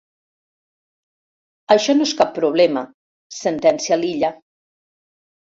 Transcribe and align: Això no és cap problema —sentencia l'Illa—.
Això 1.75 1.95
no 1.99 2.07
és 2.11 2.15
cap 2.23 2.33
problema 2.39 2.83
—sentencia 3.37 4.01
l'Illa—. 4.03 4.35